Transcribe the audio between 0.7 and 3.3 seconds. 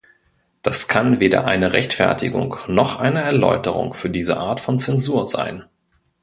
kann weder eine Rechtfertigung noch eine